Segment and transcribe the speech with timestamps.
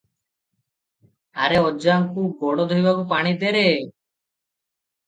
[1.43, 3.65] ଆରେ ଅଜାଙ୍କୁ ଗୋଡ଼ ଧୋଇବାକୁ ପାଣି ଦେ ରେ।